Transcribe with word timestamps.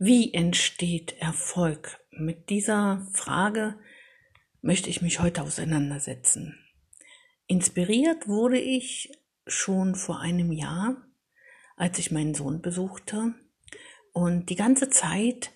Wie 0.00 0.32
entsteht 0.32 1.16
Erfolg? 1.18 1.98
Mit 2.12 2.50
dieser 2.50 3.04
Frage 3.14 3.74
möchte 4.60 4.90
ich 4.90 5.02
mich 5.02 5.18
heute 5.18 5.42
auseinandersetzen. 5.42 6.56
Inspiriert 7.48 8.28
wurde 8.28 8.60
ich 8.60 9.10
schon 9.48 9.96
vor 9.96 10.20
einem 10.20 10.52
Jahr, 10.52 10.98
als 11.76 11.98
ich 11.98 12.12
meinen 12.12 12.34
Sohn 12.34 12.62
besuchte. 12.62 13.34
Und 14.12 14.50
die 14.50 14.54
ganze 14.54 14.88
Zeit 14.88 15.50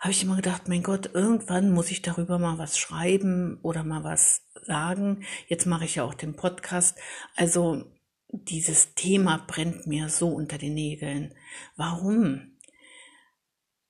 habe 0.00 0.10
ich 0.10 0.24
immer 0.24 0.34
gedacht, 0.34 0.66
mein 0.66 0.82
Gott, 0.82 1.10
irgendwann 1.14 1.70
muss 1.70 1.92
ich 1.92 2.02
darüber 2.02 2.40
mal 2.40 2.58
was 2.58 2.76
schreiben 2.76 3.60
oder 3.62 3.84
mal 3.84 4.02
was 4.02 4.48
sagen. 4.64 5.24
Jetzt 5.46 5.66
mache 5.66 5.84
ich 5.84 5.94
ja 5.94 6.02
auch 6.02 6.14
den 6.14 6.34
Podcast. 6.34 6.98
Also 7.36 7.84
dieses 8.32 8.94
Thema 8.94 9.44
brennt 9.46 9.86
mir 9.86 10.08
so 10.08 10.28
unter 10.30 10.58
den 10.58 10.74
Nägeln. 10.74 11.36
Warum? 11.76 12.56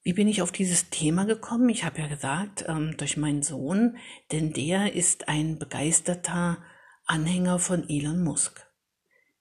Wie 0.02 0.14
bin 0.14 0.28
ich 0.28 0.40
auf 0.40 0.50
dieses 0.50 0.88
Thema 0.88 1.24
gekommen? 1.24 1.68
Ich 1.68 1.84
habe 1.84 2.00
ja 2.00 2.06
gesagt, 2.08 2.64
ähm, 2.66 2.96
durch 2.96 3.18
meinen 3.18 3.42
Sohn, 3.42 3.98
denn 4.32 4.54
der 4.54 4.94
ist 4.94 5.28
ein 5.28 5.58
begeisterter 5.58 6.58
Anhänger 7.04 7.58
von 7.58 7.86
Elon 7.88 8.22
Musk. 8.22 8.66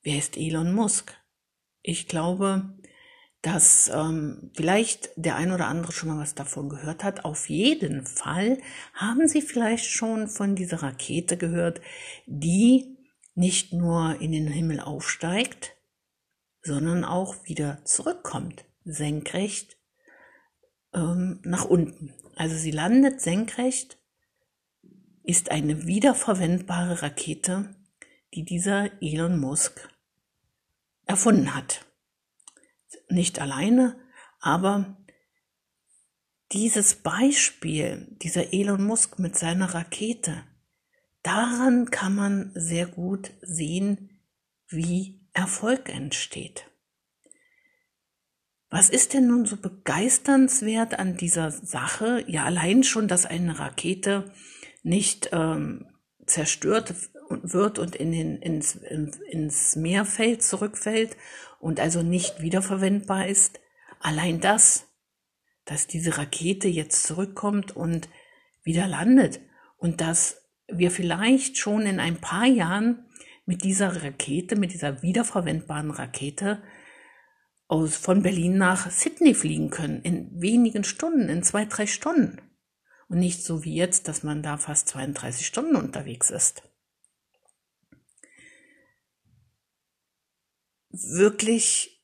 Wer 0.03 0.17
ist 0.17 0.35
Elon 0.35 0.73
Musk? 0.73 1.15
Ich 1.81 2.09
glaube, 2.09 2.77
dass 3.41 3.89
ähm, 3.93 4.51
vielleicht 4.53 5.11
der 5.15 5.37
ein 5.37 5.53
oder 5.53 5.67
andere 5.67 5.93
schon 5.93 6.09
mal 6.09 6.19
was 6.19 6.35
davon 6.35 6.67
gehört 6.67 7.05
hat. 7.05 7.23
Auf 7.23 7.49
jeden 7.49 8.05
Fall 8.05 8.57
haben 8.93 9.29
Sie 9.29 9.41
vielleicht 9.41 9.85
schon 9.85 10.27
von 10.27 10.57
dieser 10.57 10.83
Rakete 10.83 11.37
gehört, 11.37 11.79
die 12.25 12.97
nicht 13.33 13.71
nur 13.71 14.19
in 14.19 14.33
den 14.33 14.47
Himmel 14.47 14.81
aufsteigt, 14.81 15.77
sondern 16.61 17.05
auch 17.05 17.45
wieder 17.45 17.79
zurückkommt, 17.85 18.65
senkrecht 18.83 19.78
ähm, 20.93 21.39
nach 21.43 21.65
unten. 21.65 22.13
Also 22.35 22.55
sie 22.55 22.71
landet 22.71 23.21
senkrecht, 23.21 23.97
ist 25.23 25.51
eine 25.51 25.85
wiederverwendbare 25.85 27.01
Rakete, 27.01 27.75
die 28.33 28.43
dieser 28.43 29.01
Elon 29.01 29.39
Musk 29.39 29.89
erfunden 31.05 31.55
hat. 31.55 31.85
Nicht 33.09 33.39
alleine, 33.39 33.99
aber 34.39 34.97
dieses 36.51 36.95
Beispiel, 36.95 38.07
dieser 38.21 38.53
Elon 38.53 38.83
Musk 38.83 39.19
mit 39.19 39.37
seiner 39.37 39.73
Rakete, 39.73 40.43
daran 41.21 41.91
kann 41.91 42.15
man 42.15 42.51
sehr 42.55 42.87
gut 42.87 43.31
sehen, 43.41 44.21
wie 44.67 45.27
Erfolg 45.33 45.89
entsteht. 45.89 46.68
Was 48.69 48.89
ist 48.89 49.13
denn 49.13 49.27
nun 49.27 49.45
so 49.45 49.57
begeisternswert 49.57 50.99
an 50.99 51.17
dieser 51.17 51.49
Sache? 51.51 52.23
Ja, 52.27 52.45
allein 52.45 52.83
schon, 52.83 53.07
dass 53.07 53.25
eine 53.25 53.57
Rakete 53.57 54.31
nicht 54.83 55.29
ähm, 55.31 55.87
zerstört 56.25 56.93
wird 57.29 57.79
und 57.79 57.95
in 57.95 58.11
den, 58.11 58.37
ins, 58.37 58.75
ins 58.75 59.75
Meer 59.75 60.05
fällt, 60.05 60.43
zurückfällt 60.43 61.17
und 61.59 61.79
also 61.79 62.03
nicht 62.03 62.41
wiederverwendbar 62.41 63.27
ist. 63.27 63.59
Allein 63.99 64.39
das, 64.39 64.87
dass 65.65 65.87
diese 65.87 66.17
Rakete 66.17 66.67
jetzt 66.67 67.03
zurückkommt 67.03 67.75
und 67.75 68.07
wieder 68.63 68.87
landet 68.87 69.39
und 69.77 69.99
dass 70.01 70.43
wir 70.67 70.91
vielleicht 70.91 71.57
schon 71.57 71.81
in 71.87 71.99
ein 71.99 72.17
paar 72.17 72.45
Jahren 72.45 73.05
mit 73.45 73.63
dieser 73.63 74.03
Rakete, 74.03 74.55
mit 74.55 74.73
dieser 74.73 75.01
wiederverwendbaren 75.01 75.89
Rakete 75.89 76.61
aus, 77.69 77.95
von 77.95 78.23
Berlin 78.23 78.57
nach 78.57 78.91
Sydney 78.91 79.33
fliegen 79.33 79.69
können, 79.69 80.01
in 80.01 80.41
wenigen 80.41 80.83
Stunden, 80.83 81.29
in 81.29 81.43
zwei, 81.43 81.65
drei 81.65 81.85
Stunden. 81.85 82.41
Und 83.07 83.19
nicht 83.19 83.43
so 83.43 83.63
wie 83.63 83.73
jetzt, 83.73 84.07
dass 84.07 84.23
man 84.23 84.43
da 84.43 84.57
fast 84.57 84.89
32 84.89 85.45
Stunden 85.45 85.75
unterwegs 85.75 86.29
ist. 86.29 86.63
Wirklich 90.89 92.03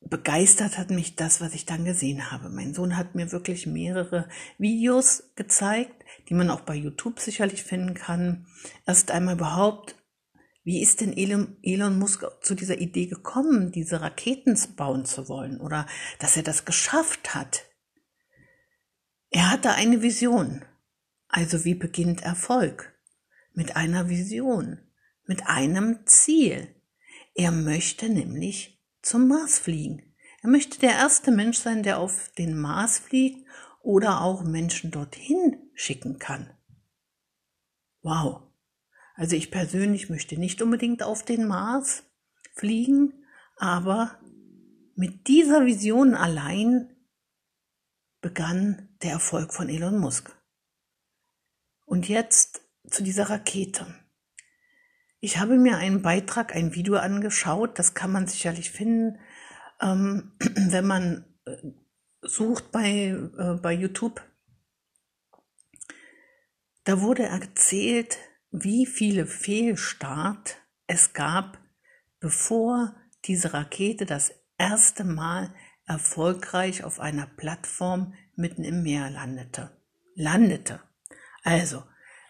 begeistert 0.00 0.78
hat 0.78 0.90
mich 0.90 1.16
das, 1.16 1.40
was 1.40 1.54
ich 1.54 1.66
dann 1.66 1.84
gesehen 1.84 2.30
habe. 2.30 2.48
Mein 2.48 2.72
Sohn 2.72 2.96
hat 2.96 3.14
mir 3.14 3.32
wirklich 3.32 3.66
mehrere 3.66 4.28
Videos 4.58 5.30
gezeigt, 5.34 6.04
die 6.28 6.34
man 6.34 6.50
auch 6.50 6.62
bei 6.62 6.74
YouTube 6.74 7.20
sicherlich 7.20 7.64
finden 7.64 7.94
kann. 7.94 8.46
Erst 8.86 9.10
einmal 9.10 9.34
überhaupt 9.34 9.96
wie 10.62 10.82
ist 10.82 11.00
denn 11.00 11.16
Elon, 11.16 11.98
Musk 11.98 12.24
zu 12.42 12.54
dieser 12.54 12.78
Idee 12.78 13.06
gekommen, 13.06 13.72
diese 13.72 14.00
Raketen 14.02 14.58
bauen 14.76 15.04
zu 15.06 15.28
wollen 15.28 15.60
oder 15.60 15.86
dass 16.18 16.36
er 16.36 16.42
das 16.42 16.64
geschafft 16.64 17.34
hat? 17.34 17.64
Er 19.30 19.50
hatte 19.50 19.72
eine 19.72 20.02
Vision. 20.02 20.64
Also 21.28 21.64
wie 21.64 21.74
beginnt 21.74 22.22
Erfolg? 22.22 22.94
Mit 23.52 23.76
einer 23.76 24.08
Vision, 24.08 24.80
mit 25.24 25.46
einem 25.46 26.06
Ziel. 26.06 26.74
Er 27.34 27.52
möchte 27.52 28.08
nämlich 28.08 28.82
zum 29.00 29.28
Mars 29.28 29.58
fliegen. 29.58 30.14
Er 30.42 30.50
möchte 30.50 30.78
der 30.78 30.92
erste 30.92 31.30
Mensch 31.30 31.58
sein, 31.58 31.82
der 31.82 31.98
auf 31.98 32.30
den 32.36 32.58
Mars 32.58 32.98
fliegt 32.98 33.46
oder 33.82 34.20
auch 34.20 34.42
Menschen 34.42 34.90
dorthin 34.90 35.70
schicken 35.74 36.18
kann. 36.18 36.50
Wow. 38.02 38.49
Also 39.20 39.36
ich 39.36 39.50
persönlich 39.50 40.08
möchte 40.08 40.38
nicht 40.38 40.62
unbedingt 40.62 41.02
auf 41.02 41.22
den 41.22 41.46
Mars 41.46 42.04
fliegen, 42.54 43.22
aber 43.58 44.18
mit 44.94 45.28
dieser 45.28 45.66
Vision 45.66 46.14
allein 46.14 46.96
begann 48.22 48.88
der 49.02 49.10
Erfolg 49.10 49.52
von 49.52 49.68
Elon 49.68 49.98
Musk. 49.98 50.34
Und 51.84 52.08
jetzt 52.08 52.62
zu 52.88 53.02
dieser 53.02 53.28
Rakete. 53.28 53.94
Ich 55.18 55.36
habe 55.36 55.58
mir 55.58 55.76
einen 55.76 56.00
Beitrag, 56.00 56.56
ein 56.56 56.74
Video 56.74 56.96
angeschaut, 56.96 57.78
das 57.78 57.92
kann 57.92 58.12
man 58.12 58.26
sicherlich 58.26 58.70
finden, 58.70 59.18
ähm, 59.82 60.32
wenn 60.38 60.86
man 60.86 61.26
äh, 61.44 61.58
sucht 62.22 62.72
bei, 62.72 63.08
äh, 63.10 63.58
bei 63.60 63.74
YouTube. 63.74 64.22
Da 66.84 67.02
wurde 67.02 67.24
erzählt, 67.24 68.16
wie 68.50 68.86
viele 68.86 69.26
Fehlstart 69.26 70.56
es 70.86 71.12
gab, 71.12 71.58
bevor 72.18 72.94
diese 73.24 73.52
Rakete 73.52 74.06
das 74.06 74.32
erste 74.58 75.04
Mal 75.04 75.54
erfolgreich 75.86 76.84
auf 76.84 77.00
einer 77.00 77.26
Plattform 77.26 78.14
mitten 78.34 78.64
im 78.64 78.82
Meer 78.82 79.10
landete. 79.10 79.70
Landete. 80.14 80.80
Also, 81.42 81.84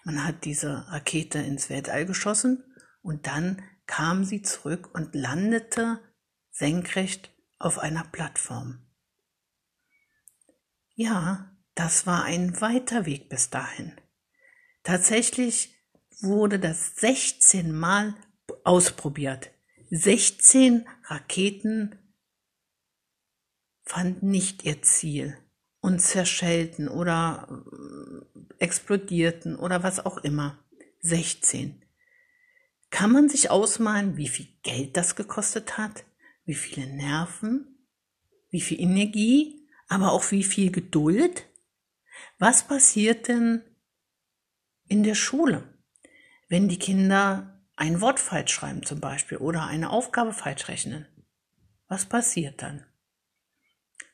man 0.05 0.25
hat 0.25 0.45
diese 0.45 0.87
Rakete 0.89 1.39
ins 1.39 1.69
Weltall 1.69 2.07
geschossen 2.07 2.65
und 3.03 3.27
dann 3.27 3.63
kam 3.87 4.25
sie 4.25 4.43
zurück 4.43 4.95
und 4.95 5.15
landete 5.15 6.01
senkrecht 6.51 7.31
auf 7.59 7.79
einer 7.79 8.05
Plattform. 8.05 8.87
Ja, 10.95 11.57
das 11.75 12.07
war 12.07 12.25
ein 12.25 12.61
weiter 12.61 13.07
Weg 13.07 13.29
bis 13.29 13.51
dahin. 13.51 13.99
Tatsächlich 14.83 15.80
wurde 16.23 16.59
das 16.59 16.97
16 16.97 17.73
Mal 17.73 18.15
ausprobiert. 18.65 19.51
16 19.91 20.87
Raketen 21.05 21.97
fanden 23.85 24.31
nicht 24.31 24.65
ihr 24.65 24.83
Ziel 24.83 25.37
und 25.81 26.01
zerschellten 26.01 26.89
oder 26.89 27.65
äh, 27.73 28.55
explodierten 28.59 29.57
oder 29.57 29.83
was 29.83 30.05
auch 30.05 30.19
immer. 30.19 30.59
16. 31.01 31.83
Kann 32.91 33.13
man 33.13 33.29
sich 33.29 33.51
ausmalen, 33.51 34.17
wie 34.17 34.29
viel 34.29 34.49
Geld 34.63 34.97
das 34.97 35.17
gekostet 35.17 35.79
hat? 35.79 36.05
Wie 36.45 36.55
viele 36.55 36.87
Nerven? 36.87 37.87
Wie 38.51 38.61
viel 38.61 38.81
Energie? 38.81 39.69
Aber 39.89 40.13
auch 40.13 40.31
wie 40.31 40.45
viel 40.45 40.71
Geduld? 40.71 41.47
Was 42.39 42.67
passiert 42.67 43.29
denn 43.29 43.63
in 44.89 45.03
der 45.03 45.15
Schule? 45.15 45.80
Wenn 46.51 46.69
die 46.69 46.81
Kinder 46.81 47.65
ein 47.77 48.03
Wort 48.03 48.21
falsch 48.21 48.53
schreiben 48.53 48.83
zum 48.83 49.01
Beispiel 49.01 49.39
oder 49.39 49.67
eine 49.67 49.89
Aufgabe 49.89 50.35
falsch 50.35 50.69
rechnen. 50.69 51.07
Was 51.87 52.05
passiert 52.05 52.61
dann? 52.61 52.85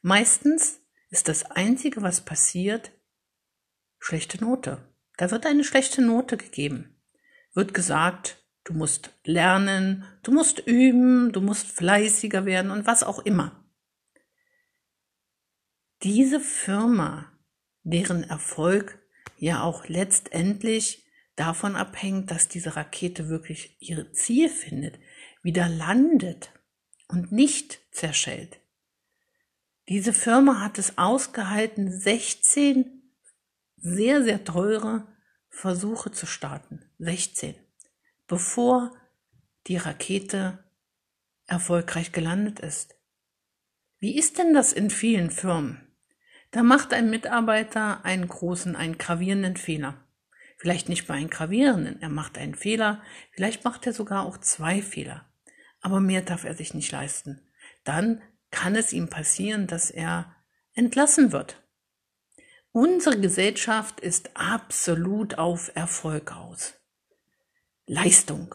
Meistens 0.03 0.81
ist 1.09 1.29
das 1.29 1.51
Einzige, 1.51 2.03
was 2.03 2.21
passiert, 2.21 2.93
schlechte 3.99 4.39
Note. 4.45 4.87
Da 5.17 5.31
wird 5.31 5.47
eine 5.47 5.65
schlechte 5.65 6.03
Note 6.03 6.37
gegeben. 6.37 7.01
Wird 7.55 7.73
gesagt, 7.73 8.45
du 8.65 8.75
musst 8.75 9.11
lernen, 9.25 10.05
du 10.23 10.31
musst 10.31 10.59
üben, 10.59 11.33
du 11.33 11.41
musst 11.41 11.69
fleißiger 11.69 12.45
werden 12.45 12.71
und 12.71 12.87
was 12.87 13.03
auch 13.03 13.21
immer. 13.21 13.65
Diese 16.03 16.39
Firma, 16.39 17.33
deren 17.83 18.25
Erfolg 18.25 18.99
ja 19.39 19.63
auch 19.63 19.89
letztendlich 19.89 21.06
davon 21.37 21.77
abhängt, 21.77 22.31
dass 22.31 22.49
diese 22.49 22.77
Rakete 22.77 23.29
wirklich 23.29 23.77
ihr 23.81 24.13
Ziel 24.13 24.49
findet, 24.49 24.99
wieder 25.43 25.69
landet 25.69 26.51
und 27.09 27.31
nicht 27.31 27.81
zerschellt. 27.93 28.59
Diese 29.89 30.13
Firma 30.13 30.61
hat 30.61 30.79
es 30.79 30.99
ausgehalten, 30.99 31.93
16 31.93 32.97
sehr, 33.77 34.25
sehr 34.25 34.45
teure 34.45 35.07
Versuche 35.49 36.11
zu 36.11 36.27
starten. 36.27 36.85
16. 36.99 37.55
Bevor 38.27 38.97
die 39.69 39.77
Rakete 39.77 40.65
erfolgreich 41.47 42.13
gelandet 42.13 42.59
ist. 42.61 42.97
Wie 43.99 44.17
ist 44.17 44.39
denn 44.39 44.53
das 44.53 44.73
in 44.73 44.91
vielen 44.91 45.31
Firmen? 45.31 45.87
Da 46.51 46.63
macht 46.63 46.93
ein 46.93 47.11
Mitarbeiter 47.11 48.05
einen 48.05 48.27
großen, 48.29 48.77
einen 48.77 48.99
gravierenden 48.99 49.57
Fehler. 49.57 50.06
Vielleicht 50.57 50.89
nicht 50.89 51.09
mal 51.09 51.17
einen 51.17 51.31
gravierenden, 51.31 52.01
er 52.01 52.09
macht 52.09 52.39
einen 52.39 52.55
Fehler, 52.55 53.03
vielleicht 53.33 53.65
macht 53.65 53.87
er 53.87 53.93
sogar 53.93 54.25
auch 54.25 54.39
zwei 54.39 54.81
Fehler. 54.81 55.29
Aber 55.81 56.01
mehr 56.01 56.23
darf 56.23 56.45
er 56.45 56.55
sich 56.55 56.73
nicht 56.75 56.91
leisten. 56.91 57.41
Dann 57.85 58.23
kann 58.51 58.75
es 58.75 58.93
ihm 58.93 59.09
passieren, 59.09 59.67
dass 59.67 59.91
er 59.91 60.35
entlassen 60.73 61.33
wird. 61.33 61.63
Unsere 62.73 63.21
Gesellschaft 63.21 64.01
ist 64.01 64.31
absolut 64.35 65.39
auf 65.39 65.71
Erfolg 65.75 66.33
aus. 66.33 66.75
Leistung 67.87 68.55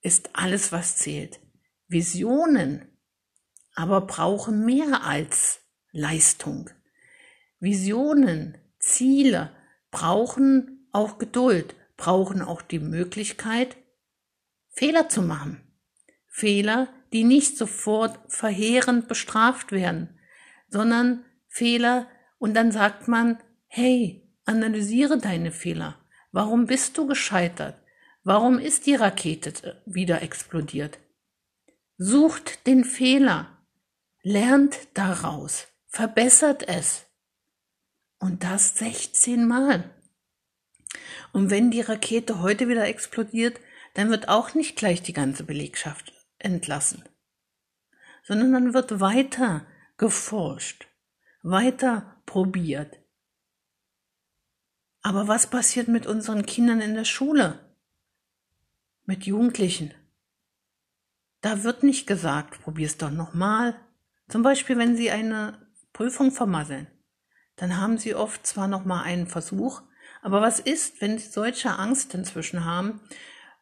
ist 0.00 0.30
alles, 0.34 0.72
was 0.72 0.96
zählt. 0.96 1.40
Visionen 1.88 2.94
aber 3.74 4.02
brauchen 4.02 4.64
mehr 4.64 5.04
als 5.04 5.60
Leistung. 5.90 6.70
Visionen, 7.58 8.58
Ziele 8.78 9.50
brauchen 9.90 10.83
auch 10.94 11.18
Geduld, 11.18 11.74
brauchen 11.96 12.42
auch 12.42 12.62
die 12.62 12.78
Möglichkeit, 12.78 13.76
Fehler 14.70 15.08
zu 15.08 15.22
machen. 15.22 15.60
Fehler, 16.26 16.88
die 17.12 17.24
nicht 17.24 17.56
sofort 17.56 18.18
verheerend 18.28 19.06
bestraft 19.08 19.70
werden, 19.72 20.18
sondern 20.68 21.24
Fehler 21.48 22.08
und 22.38 22.54
dann 22.54 22.72
sagt 22.72 23.06
man, 23.06 23.38
hey, 23.66 24.28
analysiere 24.44 25.18
deine 25.18 25.52
Fehler. 25.52 26.00
Warum 26.32 26.66
bist 26.66 26.98
du 26.98 27.06
gescheitert? 27.06 27.76
Warum 28.24 28.58
ist 28.58 28.86
die 28.86 28.94
Rakete 28.94 29.82
wieder 29.86 30.22
explodiert? 30.22 30.98
Sucht 31.96 32.66
den 32.66 32.84
Fehler, 32.84 33.64
lernt 34.22 34.76
daraus, 34.94 35.68
verbessert 35.86 36.66
es. 36.66 37.06
Und 38.18 38.42
das 38.42 38.76
16 38.78 39.46
Mal. 39.46 39.90
Und 41.32 41.50
wenn 41.50 41.70
die 41.70 41.80
Rakete 41.80 42.40
heute 42.40 42.68
wieder 42.68 42.86
explodiert, 42.86 43.60
dann 43.94 44.10
wird 44.10 44.28
auch 44.28 44.54
nicht 44.54 44.76
gleich 44.76 45.02
die 45.02 45.12
ganze 45.12 45.44
Belegschaft 45.44 46.12
entlassen, 46.38 47.04
sondern 48.22 48.52
dann 48.52 48.74
wird 48.74 49.00
weiter 49.00 49.66
geforscht, 49.96 50.88
weiter 51.42 52.20
probiert. 52.26 52.98
Aber 55.02 55.28
was 55.28 55.48
passiert 55.48 55.88
mit 55.88 56.06
unseren 56.06 56.46
Kindern 56.46 56.80
in 56.80 56.94
der 56.94 57.04
Schule? 57.04 57.76
Mit 59.04 59.24
Jugendlichen? 59.24 59.92
Da 61.42 61.62
wird 61.62 61.82
nicht 61.82 62.06
gesagt, 62.06 62.62
probier's 62.62 62.96
doch 62.96 63.10
nochmal. 63.10 63.78
Zum 64.28 64.42
Beispiel, 64.42 64.78
wenn 64.78 64.96
sie 64.96 65.10
eine 65.10 65.70
Prüfung 65.92 66.32
vermasseln 66.32 66.88
dann 67.56 67.80
haben 67.80 67.98
sie 67.98 68.14
oft 68.14 68.46
zwar 68.46 68.68
noch 68.68 68.84
mal 68.84 69.02
einen 69.02 69.26
Versuch, 69.26 69.82
aber 70.24 70.40
was 70.40 70.58
ist, 70.58 71.02
wenn 71.02 71.18
sie 71.18 71.28
solche 71.28 71.78
Angst 71.78 72.14
inzwischen 72.14 72.64
haben 72.64 73.02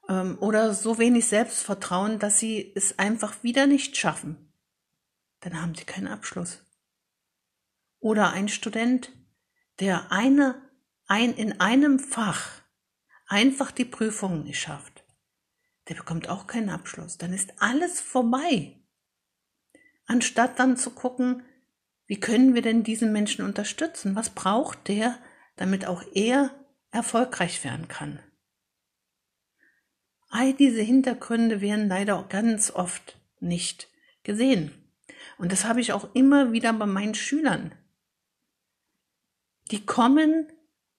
ähm, 0.09 0.38
oder 0.38 0.73
so 0.75 0.97
wenig 0.97 1.26
Selbstvertrauen, 1.26 2.20
dass 2.20 2.38
sie 2.38 2.70
es 2.76 3.00
einfach 3.00 3.43
wieder 3.43 3.67
nicht 3.67 3.97
schaffen? 3.97 4.53
Dann 5.41 5.61
haben 5.61 5.75
sie 5.75 5.82
keinen 5.82 6.06
Abschluss. 6.06 6.64
Oder 7.99 8.31
ein 8.31 8.47
Student, 8.49 9.11
der 9.81 10.12
eine, 10.12 10.62
ein, 11.09 11.35
in 11.35 11.61
einem 11.61 11.99
Fach 11.99 12.62
einfach 13.26 13.73
die 13.73 13.85
Prüfung 13.85 14.44
nicht 14.44 14.61
schafft, 14.61 15.03
der 15.88 15.97
bekommt 15.97 16.29
auch 16.29 16.47
keinen 16.47 16.70
Abschluss. 16.70 17.19
Dann 17.19 17.32
ist 17.32 17.55
alles 17.58 18.00
vorbei. 18.00 18.81
Anstatt 20.06 20.61
dann 20.61 20.76
zu 20.76 20.91
gucken, 20.91 21.43
wie 22.06 22.20
können 22.20 22.55
wir 22.55 22.62
denn 22.62 22.85
diesen 22.85 23.12
Menschen 23.12 23.44
unterstützen? 23.44 24.15
Was 24.15 24.31
braucht 24.31 24.87
der, 24.87 25.19
damit 25.56 25.87
auch 25.87 26.02
er 26.14 26.50
erfolgreich 26.90 27.64
werden 27.64 27.88
kann? 27.88 28.20
All 30.28 30.54
diese 30.54 30.81
Hintergründe 30.81 31.60
werden 31.60 31.88
leider 31.88 32.25
ganz 32.28 32.70
oft 32.70 33.19
nicht 33.40 33.88
gesehen. 34.22 34.72
Und 35.38 35.52
das 35.52 35.64
habe 35.64 35.81
ich 35.81 35.93
auch 35.93 36.14
immer 36.14 36.52
wieder 36.52 36.72
bei 36.72 36.87
meinen 36.87 37.14
Schülern. 37.14 37.75
Die 39.70 39.84
kommen 39.84 40.50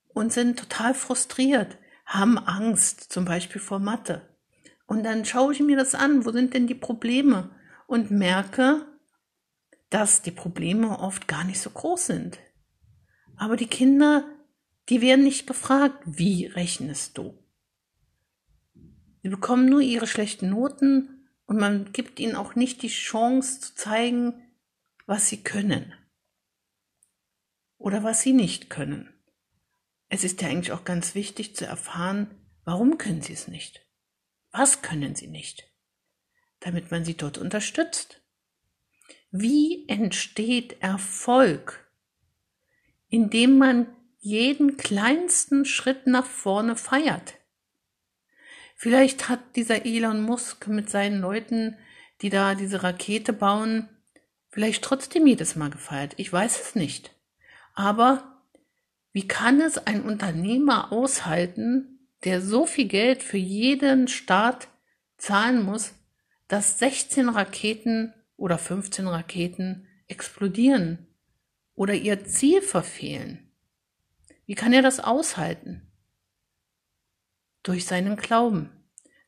und 0.10 0.32
sind 0.32 0.60
total 0.60 0.94
frustriert, 0.94 1.78
haben 2.06 2.38
Angst, 2.38 3.12
zum 3.12 3.26
Beispiel 3.26 3.62
vor 3.62 3.80
Mathe. 3.80 4.22
Und 4.86 5.04
dann 5.04 5.26
schaue 5.26 5.54
ich 5.54 5.60
mir 5.60 5.78
das 5.78 5.96
an, 5.96 6.26
wo 6.26 6.32
sind 6.32 6.54
denn 6.54 6.68
die 6.68 6.76
Probleme? 6.76 7.50
Und 7.88 8.12
merke, 8.12 8.86
dass 9.90 10.22
die 10.22 10.32
Probleme 10.32 11.00
oft 11.00 11.28
gar 11.28 11.44
nicht 11.44 11.60
so 11.60 11.70
groß 11.70 12.08
sind. 12.08 12.40
Aber 13.36 13.56
die 13.58 13.68
Kinder, 13.68 14.26
die 14.90 15.02
werden 15.02 15.24
nicht 15.24 15.48
gefragt, 15.48 16.04
wie 16.06 16.46
rechnest 16.46 17.18
du? 17.18 17.38
Sie 19.22 19.30
bekommen 19.30 19.68
nur 19.68 19.82
ihre 19.82 20.08
schlechten 20.08 20.50
Noten 20.50 21.30
und 21.46 21.58
man 21.58 21.94
gibt 21.94 22.20
ihnen 22.20 22.36
auch 22.36 22.56
nicht 22.56 22.82
die 22.82 22.90
Chance 22.90 23.62
zu 23.62 23.76
zeigen, 23.76 24.34
was 25.06 25.30
sie 25.30 25.44
können 25.44 25.94
oder 27.78 28.04
was 28.04 28.22
sie 28.22 28.34
nicht 28.34 28.70
können. 28.70 29.10
Es 30.10 30.24
ist 30.24 30.42
ja 30.42 30.50
eigentlich 30.50 30.72
auch 30.72 30.84
ganz 30.84 31.16
wichtig 31.16 31.56
zu 31.56 31.66
erfahren, 31.66 32.30
warum 32.66 32.98
können 32.98 33.22
sie 33.22 33.34
es 33.34 33.48
nicht? 33.48 33.86
Was 34.52 34.82
können 34.82 35.16
sie 35.16 35.28
nicht? 35.28 35.70
Damit 36.60 36.92
man 36.92 37.04
sie 37.04 37.16
dort 37.16 37.38
unterstützt. 37.38 38.22
Wie 39.32 39.88
entsteht 39.90 40.82
Erfolg? 40.82 41.92
Indem 43.10 43.58
man 43.58 43.88
jeden 44.24 44.78
kleinsten 44.78 45.66
Schritt 45.66 46.08
nach 46.08 46.26
vorne 46.26 46.78
feiert. 46.78 47.34
Vielleicht 48.78 49.28
hat 49.28 49.58
dieser 49.58 49.86
Elon 49.86 50.24
Musk 50.24 50.68
mit 50.68 50.90
seinen 50.90 51.20
Leuten, 51.20 51.78
die 52.22 52.30
da 52.30 52.56
diese 52.56 52.84
Rakete 52.84 53.34
bauen, 53.34 53.90
vielleicht 54.50 54.82
trotzdem 54.82 55.28
jedes 55.28 55.58
Mal 55.58 55.70
gefeiert. 55.70 56.14
Ich 56.16 56.32
weiß 56.32 56.62
es 56.62 56.74
nicht. 56.74 57.12
Aber 57.74 58.42
wie 59.12 59.28
kann 59.28 59.60
es 59.60 59.78
ein 59.78 60.02
Unternehmer 60.02 60.94
aushalten, 60.94 62.08
der 62.24 62.42
so 62.42 62.66
viel 62.66 62.88
Geld 62.88 63.24
für 63.24 63.38
jeden 63.38 64.08
Start 64.08 64.70
zahlen 65.18 65.64
muss, 65.64 65.96
dass 66.48 66.80
16 66.80 67.28
Raketen 67.28 68.14
oder 68.38 68.58
15 68.58 69.06
Raketen 69.06 69.86
explodieren 70.08 71.08
oder 71.76 71.94
ihr 71.94 72.24
Ziel 72.24 72.62
verfehlen. 72.62 73.43
Wie 74.46 74.56
kann 74.56 74.74
er 74.74 74.82
das 74.82 75.00
aushalten? 75.00 75.82
Durch 77.64 77.86
seinen 77.86 78.18
Glauben. 78.18 78.70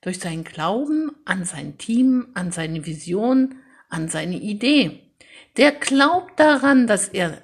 Durch 0.01 0.19
seinen 0.19 0.43
Glauben 0.43 1.12
an 1.25 1.45
sein 1.45 1.77
Team, 1.77 2.27
an 2.34 2.51
seine 2.51 2.86
Vision, 2.86 3.55
an 3.89 4.10
seine 4.10 4.38
Idee. 4.38 5.01
Der 5.57 5.72
glaubt 5.72 6.39
daran, 6.39 6.86
dass 6.86 7.07
er 7.07 7.41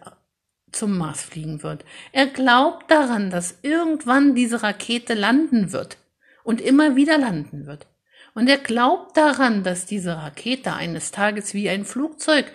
zum 0.71 0.97
Mars 0.97 1.21
fliegen 1.21 1.63
wird. 1.63 1.85
Er 2.11 2.27
glaubt 2.27 2.91
daran, 2.91 3.29
dass 3.29 3.59
irgendwann 3.61 4.35
diese 4.35 4.63
Rakete 4.63 5.13
landen 5.13 5.71
wird 5.71 5.97
und 6.43 6.61
immer 6.61 6.95
wieder 6.95 7.17
landen 7.17 7.65
wird. 7.65 7.87
Und 8.33 8.47
er 8.47 8.57
glaubt 8.57 9.17
daran, 9.17 9.63
dass 9.63 9.85
diese 9.85 10.15
Rakete 10.17 10.73
eines 10.73 11.11
Tages 11.11 11.53
wie 11.53 11.69
ein 11.69 11.83
Flugzeug 11.83 12.51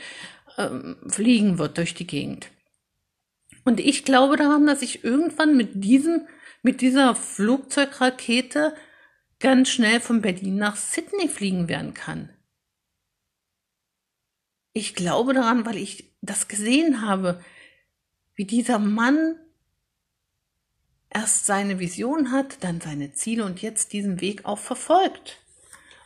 ähm, 0.56 0.96
fliegen 1.06 1.58
wird 1.58 1.76
durch 1.76 1.94
die 1.94 2.06
Gegend. 2.06 2.48
Und 3.66 3.80
ich 3.80 4.04
glaube 4.04 4.36
daran, 4.36 4.64
dass 4.64 4.80
ich 4.80 5.02
irgendwann 5.02 5.56
mit 5.56 5.82
diesem, 5.82 6.28
mit 6.62 6.80
dieser 6.80 7.16
Flugzeugrakete 7.16 8.76
ganz 9.40 9.70
schnell 9.70 9.98
von 9.98 10.22
Berlin 10.22 10.54
nach 10.54 10.76
Sydney 10.76 11.28
fliegen 11.28 11.68
werden 11.68 11.92
kann. 11.92 12.30
Ich 14.72 14.94
glaube 14.94 15.34
daran, 15.34 15.66
weil 15.66 15.78
ich 15.78 16.14
das 16.22 16.46
gesehen 16.46 17.02
habe, 17.02 17.42
wie 18.36 18.44
dieser 18.44 18.78
Mann 18.78 19.34
erst 21.10 21.46
seine 21.46 21.80
Vision 21.80 22.30
hat, 22.30 22.62
dann 22.62 22.80
seine 22.80 23.14
Ziele 23.14 23.44
und 23.44 23.62
jetzt 23.62 23.92
diesen 23.92 24.20
Weg 24.20 24.44
auch 24.44 24.60
verfolgt 24.60 25.40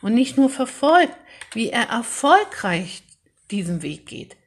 und 0.00 0.14
nicht 0.14 0.38
nur 0.38 0.48
verfolgt, 0.48 1.14
wie 1.52 1.68
er 1.68 1.90
erfolgreich 1.90 3.02
diesen 3.50 3.82
Weg 3.82 4.06
geht. 4.06 4.39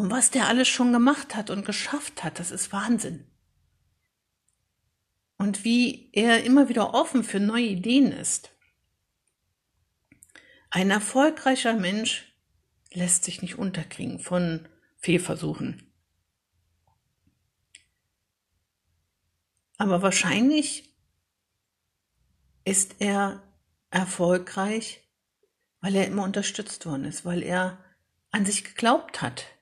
Und 0.00 0.10
was 0.10 0.30
der 0.30 0.46
alles 0.46 0.66
schon 0.66 0.94
gemacht 0.94 1.34
hat 1.36 1.50
und 1.50 1.66
geschafft 1.66 2.24
hat, 2.24 2.38
das 2.38 2.52
ist 2.52 2.72
Wahnsinn. 2.72 3.26
Und 5.36 5.62
wie 5.62 6.08
er 6.14 6.42
immer 6.42 6.70
wieder 6.70 6.94
offen 6.94 7.22
für 7.22 7.38
neue 7.38 7.66
Ideen 7.66 8.10
ist. 8.10 8.50
Ein 10.70 10.90
erfolgreicher 10.90 11.74
Mensch 11.74 12.34
lässt 12.94 13.24
sich 13.24 13.42
nicht 13.42 13.58
unterkriegen 13.58 14.20
von, 14.20 14.66
Fehlversuchen. 14.96 15.92
Aber 19.76 20.00
wahrscheinlich 20.00 20.96
ist 22.64 22.96
er 23.00 23.42
erfolgreich, 23.90 25.06
weil 25.82 25.94
er 25.94 26.06
immer 26.06 26.24
unterstützt 26.24 26.86
worden 26.86 27.04
ist, 27.04 27.26
weil 27.26 27.42
er 27.42 27.84
an 28.30 28.46
sich 28.46 28.64
geglaubt 28.64 29.20
hat. 29.20 29.59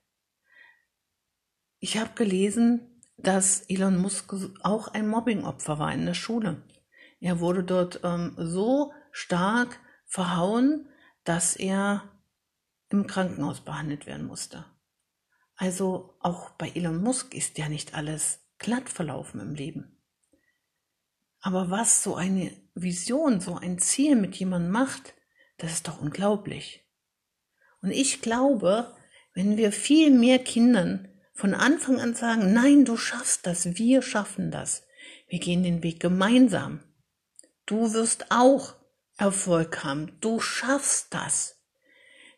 Ich 1.79 1.97
habe 1.97 2.11
gelesen, 2.15 3.01
dass 3.17 3.61
Elon 3.61 3.97
Musk 3.97 4.33
auch 4.61 4.89
ein 4.89 5.07
Mobbingopfer 5.07 5.79
war 5.79 5.93
in 5.93 6.05
der 6.05 6.13
Schule. 6.13 6.61
Er 7.19 7.39
wurde 7.39 7.63
dort 7.63 8.01
ähm, 8.03 8.33
so 8.37 8.93
stark 9.11 9.79
verhauen, 10.05 10.89
dass 11.23 11.55
er 11.55 12.03
im 12.89 13.07
Krankenhaus 13.07 13.61
behandelt 13.61 14.07
werden 14.07 14.27
musste. 14.27 14.65
Also 15.55 16.17
auch 16.21 16.51
bei 16.51 16.69
Elon 16.69 17.01
Musk 17.01 17.33
ist 17.33 17.57
ja 17.57 17.69
nicht 17.69 17.93
alles 17.93 18.39
glatt 18.57 18.89
verlaufen 18.89 19.39
im 19.41 19.55
Leben. 19.55 20.01
Aber 21.41 21.69
was 21.69 22.03
so 22.03 22.15
eine 22.15 22.51
Vision, 22.73 23.39
so 23.41 23.55
ein 23.55 23.79
Ziel 23.79 24.15
mit 24.15 24.35
jemandem 24.35 24.71
macht, 24.71 25.13
das 25.57 25.73
ist 25.73 25.87
doch 25.87 26.01
unglaublich. 26.01 26.85
Und 27.81 27.91
ich 27.91 28.21
glaube, 28.21 28.95
wenn 29.33 29.57
wir 29.57 29.71
viel 29.71 30.11
mehr 30.11 30.39
Kindern 30.39 31.08
von 31.39 31.53
Anfang 31.53 32.01
an 32.01 32.15
sagen, 32.15 32.51
nein, 32.51 32.83
du 32.83 32.97
schaffst 32.97 33.47
das, 33.47 33.77
wir 33.77 34.01
schaffen 34.01 34.51
das, 34.51 34.83
wir 35.29 35.39
gehen 35.39 35.63
den 35.63 35.83
Weg 35.83 36.01
gemeinsam, 36.01 36.83
du 37.65 37.93
wirst 37.93 38.25
auch 38.29 38.75
Erfolg 39.15 39.85
haben, 39.85 40.19
du 40.19 40.41
schaffst 40.41 41.13
das. 41.13 41.63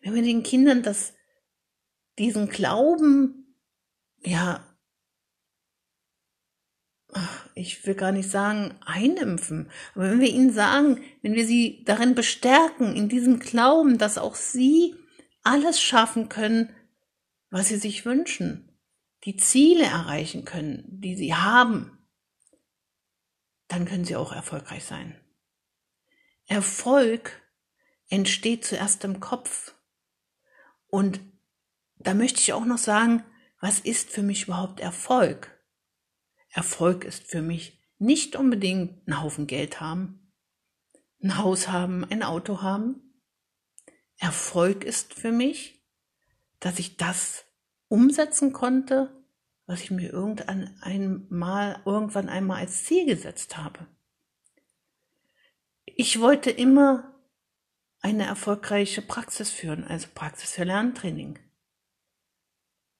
Wenn 0.01 0.13
wir 0.13 0.21
den 0.21 0.43
Kindern 0.43 0.83
das, 0.83 1.13
diesen 2.19 2.47
Glauben, 2.47 3.55
ja, 4.19 4.67
ich 7.55 7.83
will 7.87 7.95
gar 7.95 8.11
nicht 8.11 8.29
sagen 8.29 8.75
einimpfen, 8.85 9.71
aber 9.95 10.11
wenn 10.11 10.21
wir 10.21 10.29
ihnen 10.29 10.53
sagen, 10.53 11.01
wenn 11.23 11.33
wir 11.33 11.47
sie 11.47 11.83
darin 11.85 12.13
bestärken, 12.13 12.95
in 12.95 13.09
diesem 13.09 13.39
Glauben, 13.39 13.97
dass 13.97 14.19
auch 14.19 14.35
sie 14.35 14.93
alles 15.41 15.81
schaffen 15.81 16.29
können, 16.29 16.69
was 17.49 17.69
sie 17.69 17.77
sich 17.77 18.05
wünschen, 18.05 18.70
die 19.23 19.37
Ziele 19.37 19.85
erreichen 19.85 20.45
können, 20.45 20.83
die 20.87 21.15
sie 21.15 21.35
haben, 21.35 22.07
dann 23.67 23.85
können 23.85 24.05
sie 24.05 24.15
auch 24.15 24.31
erfolgreich 24.31 24.83
sein. 24.83 25.19
Erfolg 26.45 27.41
entsteht 28.09 28.65
zuerst 28.65 29.03
im 29.03 29.19
Kopf. 29.19 29.73
Und 30.87 31.21
da 31.95 32.13
möchte 32.13 32.41
ich 32.41 32.53
auch 32.53 32.65
noch 32.65 32.77
sagen, 32.77 33.23
was 33.59 33.79
ist 33.79 34.09
für 34.09 34.23
mich 34.23 34.43
überhaupt 34.43 34.79
Erfolg? 34.79 35.57
Erfolg 36.49 37.05
ist 37.05 37.27
für 37.27 37.41
mich 37.41 37.79
nicht 37.99 38.35
unbedingt 38.35 39.07
einen 39.07 39.21
Haufen 39.21 39.47
Geld 39.47 39.79
haben, 39.79 40.33
ein 41.23 41.37
Haus 41.37 41.67
haben, 41.69 42.03
ein 42.03 42.23
Auto 42.23 42.61
haben. 42.61 43.21
Erfolg 44.17 44.83
ist 44.83 45.13
für 45.13 45.31
mich, 45.31 45.85
dass 46.59 46.79
ich 46.79 46.97
das 46.97 47.45
umsetzen 47.91 48.53
konnte, 48.53 49.11
was 49.65 49.81
ich 49.81 49.91
mir 49.91 50.11
irgendwann 50.11 50.73
einmal, 50.81 51.81
irgendwann 51.85 52.29
einmal 52.29 52.61
als 52.61 52.85
Ziel 52.85 53.05
gesetzt 53.05 53.57
habe. 53.57 53.85
Ich 55.85 56.21
wollte 56.21 56.49
immer 56.49 57.13
eine 57.99 58.25
erfolgreiche 58.25 59.01
Praxis 59.01 59.51
führen, 59.51 59.83
also 59.83 60.07
Praxis 60.15 60.53
für 60.53 60.63
Lerntraining. 60.63 61.37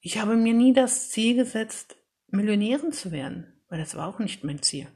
Ich 0.01 0.17
habe 0.19 0.35
mir 0.35 0.53
nie 0.53 0.73
das 0.73 1.09
Ziel 1.09 1.35
gesetzt, 1.35 1.95
Millionärin 2.27 2.91
zu 2.91 3.11
werden, 3.11 3.61
weil 3.69 3.79
das 3.79 3.95
war 3.95 4.07
auch 4.07 4.19
nicht 4.19 4.43
mein 4.43 4.61
Ziel. 4.61 4.87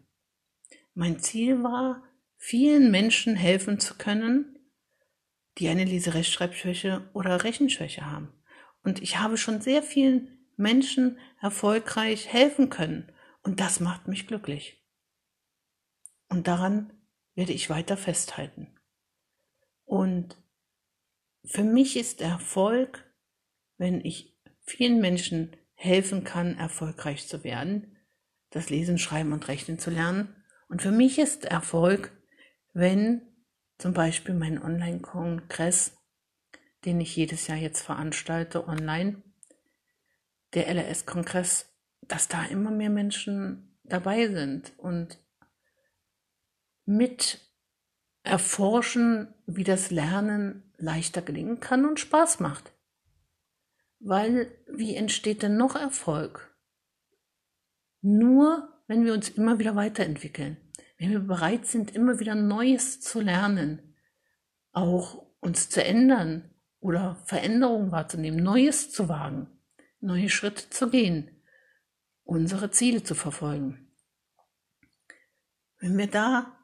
Mein 0.94 1.20
Ziel 1.20 1.64
war, 1.64 2.04
vielen 2.38 2.92
Menschen 2.92 3.36
helfen 3.36 3.80
zu 3.80 3.96
können, 3.96 4.60
die 5.58 5.70
eine 5.70 5.86
Leserechtschreibschwäche 5.86 7.10
oder 7.14 7.46
Rechenschwäche 7.46 8.06
haben. 8.12 8.34
Und 8.86 9.02
ich 9.02 9.18
habe 9.18 9.36
schon 9.38 9.62
sehr 9.62 9.82
vielen 9.82 10.48
Menschen 10.58 11.18
erfolgreich 11.42 12.32
helfen 12.32 12.70
können. 12.70 13.12
Und 13.42 13.60
das 13.60 13.80
macht 13.80 14.08
mich 14.08 14.28
glücklich. 14.28 14.86
Und 16.30 16.48
daran 16.48 16.94
werde 17.34 17.52
ich 17.52 17.70
weiter 17.70 17.98
festhalten. 17.98 18.68
Und 19.86 20.38
für 21.44 21.64
mich 21.64 21.98
ist 21.98 22.22
Erfolg, 22.22 23.04
wenn 23.78 24.06
ich 24.06 24.38
vielen 24.62 25.02
Menschen 25.02 25.56
helfen 25.74 26.24
kann, 26.24 26.56
erfolgreich 26.56 27.28
zu 27.28 27.44
werden, 27.44 27.98
das 28.52 28.70
Lesen, 28.70 29.00
Schreiben 29.00 29.34
und 29.34 29.48
Rechnen 29.48 29.80
zu 29.80 29.90
lernen. 29.90 30.44
Und 30.70 30.84
für 30.84 30.92
mich 30.92 31.18
ist 31.18 31.46
Erfolg, 31.46 32.12
wenn 32.74 33.24
zum 33.80 33.94
Beispiel 33.94 34.36
mein 34.36 34.62
Online-Kongress, 34.62 35.98
den 36.86 37.02
ich 37.02 37.16
jedes 37.16 37.48
Jahr 37.48 37.58
jetzt 37.58 37.82
veranstalte, 37.82 38.68
online, 38.68 39.22
der 40.54 40.68
LRS-Kongress, 40.68 41.74
dass 42.02 42.28
da 42.28 42.46
immer 42.46 42.72
mehr 42.72 42.90
Menschen 42.90 43.78
dabei 43.84 44.28
sind 44.28 44.74
und 44.78 45.20
mit 46.86 47.42
erforschen, 48.24 49.34
wie 49.46 49.64
das 49.64 49.92
Lernen 49.92 50.64
leichter 50.78 51.22
gelingen 51.22 51.60
kann 51.60 51.86
und 51.86 52.00
Spaß 52.00 52.40
macht. 52.40 52.74
Weil 54.00 54.52
wie 54.68 54.96
entsteht 54.96 55.42
denn 55.42 55.58
noch 55.58 55.76
Erfolg? 55.76 56.56
Nur, 58.02 58.70
wenn 58.88 59.04
wir 59.04 59.14
uns 59.14 59.30
immer 59.30 59.58
wieder 59.58 59.76
weiterentwickeln, 59.76 60.58
wenn 60.98 61.12
wir 61.12 61.20
bereit 61.20 61.66
sind, 61.66 61.96
immer 61.96 62.20
wieder 62.20 62.36
Neues 62.36 63.02
zu 63.02 63.20
lernen, 63.20 63.96
auch 64.72 65.26
uns 65.40 65.70
zu 65.70 65.84
ändern 65.84 66.55
oder 66.86 67.16
Veränderungen 67.26 67.92
wahrzunehmen, 67.92 68.44
Neues 68.44 68.92
zu 68.92 69.10
wagen, 69.10 69.48
neue 70.02 70.30
Schritte 70.30 70.70
zu 70.70 70.92
gehen, 70.92 71.32
unsere 72.24 72.70
Ziele 72.70 73.02
zu 73.02 73.16
verfolgen. 73.16 73.92
Wenn 75.80 75.98
wir 75.98 76.06
da 76.06 76.56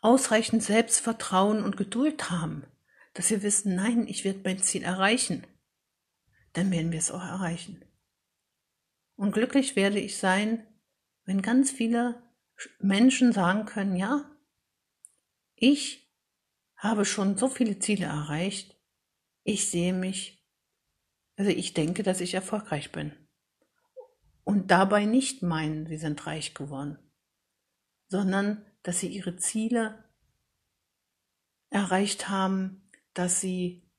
ausreichend 0.00 0.62
Selbstvertrauen 0.62 1.62
und 1.62 1.76
Geduld 1.76 2.30
haben, 2.30 2.64
dass 3.12 3.28
wir 3.28 3.42
wissen, 3.42 3.74
nein, 3.74 4.08
ich 4.08 4.24
werde 4.24 4.40
mein 4.42 4.58
Ziel 4.58 4.82
erreichen, 4.82 5.46
dann 6.54 6.70
werden 6.70 6.90
wir 6.90 6.98
es 6.98 7.10
auch 7.10 7.22
erreichen. 7.22 7.84
Und 9.16 9.32
glücklich 9.32 9.76
werde 9.76 9.98
ich 9.98 10.16
sein, 10.16 10.66
wenn 11.26 11.42
ganz 11.42 11.70
viele 11.70 12.22
Menschen 12.78 13.34
sagen 13.34 13.66
können, 13.66 13.96
ja, 13.96 14.30
ich 15.56 16.10
habe 16.76 17.04
schon 17.04 17.36
so 17.36 17.48
viele 17.48 17.78
Ziele 17.78 18.06
erreicht, 18.06 18.73
ich 19.44 19.70
sehe 19.70 19.92
mich, 19.92 20.44
also 21.36 21.50
ich 21.50 21.74
denke, 21.74 22.02
dass 22.02 22.20
ich 22.20 22.34
erfolgreich 22.34 22.90
bin. 22.92 23.12
Und 24.42 24.70
dabei 24.70 25.04
nicht 25.04 25.42
meinen, 25.42 25.86
sie 25.86 25.96
sind 25.96 26.26
reich 26.26 26.54
geworden, 26.54 26.98
sondern 28.08 28.64
dass 28.82 29.00
sie 29.00 29.08
ihre 29.08 29.36
Ziele 29.36 30.04
erreicht 31.70 32.28
haben, 32.28 32.88
dass 33.14 33.40
sie 33.40 33.90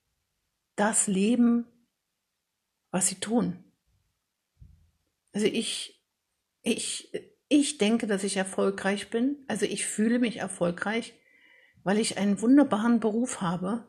das 0.75 1.07
leben, 1.07 1.65
was 2.91 3.07
sie 3.07 3.19
tun. 3.19 3.63
Also 5.33 5.47
ich, 5.47 6.05
ich, 6.61 7.11
ich 7.49 7.77
denke, 7.77 8.07
dass 8.07 8.23
ich 8.23 8.37
erfolgreich 8.37 9.09
bin. 9.09 9.43
Also 9.47 9.65
ich 9.65 9.85
fühle 9.85 10.19
mich 10.19 10.37
erfolgreich, 10.37 11.13
weil 11.83 11.99
ich 11.99 12.17
einen 12.17 12.41
wunderbaren 12.41 12.99
Beruf 12.99 13.41
habe, 13.41 13.87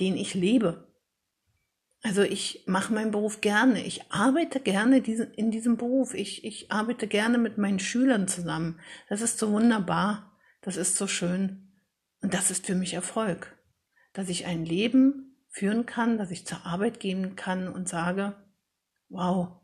den 0.00 0.16
ich 0.16 0.34
lebe. 0.34 0.86
Also 2.02 2.22
ich 2.22 2.64
mache 2.66 2.92
meinen 2.92 3.10
Beruf 3.10 3.40
gerne. 3.40 3.84
Ich 3.84 4.10
arbeite 4.10 4.60
gerne 4.60 4.98
in 4.98 5.50
diesem 5.50 5.76
Beruf. 5.76 6.14
Ich, 6.14 6.44
ich 6.44 6.72
arbeite 6.72 7.06
gerne 7.06 7.36
mit 7.36 7.58
meinen 7.58 7.78
Schülern 7.78 8.26
zusammen. 8.26 8.80
Das 9.08 9.20
ist 9.20 9.38
so 9.38 9.52
wunderbar. 9.52 10.38
Das 10.62 10.76
ist 10.76 10.96
so 10.96 11.06
schön. 11.06 11.70
Und 12.22 12.32
das 12.32 12.50
ist 12.50 12.66
für 12.66 12.74
mich 12.74 12.94
Erfolg. 12.94 13.56
Dass 14.14 14.28
ich 14.28 14.46
ein 14.46 14.64
Leben 14.64 15.36
führen 15.48 15.84
kann, 15.84 16.16
dass 16.16 16.30
ich 16.30 16.46
zur 16.46 16.64
Arbeit 16.64 17.00
gehen 17.00 17.36
kann 17.36 17.68
und 17.68 17.88
sage, 17.88 18.34
wow, 19.08 19.60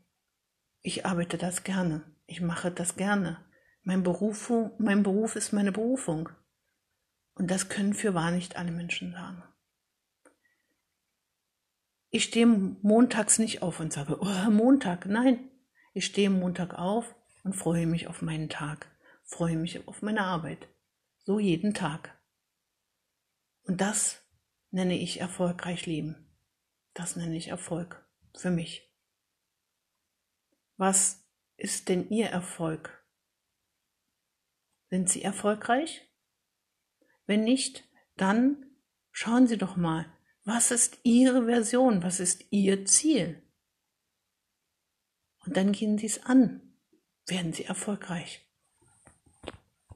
ich 0.81 1.05
arbeite 1.05 1.37
das 1.37 1.63
gerne. 1.63 2.03
Ich 2.27 2.41
mache 2.41 2.71
das 2.71 2.95
gerne. 2.95 3.43
Mein, 3.83 4.03
Berufung, 4.03 4.71
mein 4.77 5.01
Beruf 5.01 5.35
ist 5.35 5.53
meine 5.53 5.71
Berufung. 5.71 6.29
Und 7.33 7.49
das 7.49 7.69
können 7.69 7.93
für 7.93 8.13
wahr 8.13 8.31
nicht 8.31 8.57
alle 8.57 8.71
Menschen 8.71 9.13
sagen. 9.13 9.43
Ich 12.09 12.23
stehe 12.23 12.47
montags 12.47 13.37
nicht 13.37 13.61
auf 13.61 13.79
und 13.79 13.91
sage, 13.91 14.17
oh, 14.19 14.49
Montag. 14.49 15.05
Nein, 15.05 15.51
ich 15.93 16.05
stehe 16.05 16.29
Montag 16.29 16.73
auf 16.73 17.15
und 17.43 17.53
freue 17.53 17.85
mich 17.85 18.07
auf 18.07 18.21
meinen 18.21 18.49
Tag, 18.49 18.89
freue 19.23 19.57
mich 19.57 19.87
auf 19.87 20.01
meine 20.01 20.23
Arbeit. 20.23 20.67
So 21.19 21.39
jeden 21.39 21.73
Tag. 21.73 22.17
Und 23.63 23.81
das 23.81 24.21
nenne 24.71 24.97
ich 24.97 25.19
erfolgreich 25.19 25.85
leben. 25.85 26.27
Das 26.93 27.15
nenne 27.15 27.35
ich 27.35 27.49
Erfolg 27.49 28.07
für 28.35 28.49
mich. 28.49 28.89
Was 30.77 31.27
ist 31.57 31.89
denn 31.89 32.09
Ihr 32.09 32.27
Erfolg? 32.27 33.05
Sind 34.89 35.09
Sie 35.09 35.21
erfolgreich? 35.21 36.07
Wenn 37.25 37.43
nicht, 37.43 37.83
dann 38.15 38.65
schauen 39.11 39.47
Sie 39.47 39.57
doch 39.57 39.75
mal, 39.75 40.05
was 40.47 40.71
ist 40.71 40.99
Ihre 41.03 41.45
Version, 41.45 42.01
was 42.03 42.21
ist 42.21 42.45
Ihr 42.51 42.85
Ziel? 42.85 43.43
Und 45.45 45.57
dann 45.57 45.73
gehen 45.73 45.97
Sie 45.97 46.05
es 46.05 46.23
an, 46.23 46.73
werden 47.25 47.51
Sie 47.51 47.65
erfolgreich. 47.65 48.46